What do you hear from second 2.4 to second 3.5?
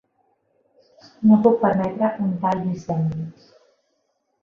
tal dispendi.